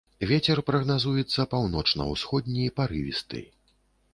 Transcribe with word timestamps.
Вецер 0.29 0.61
прагназуецца 0.69 1.45
паўночна-ўсходні 1.51 2.65
парывісты. 2.81 3.47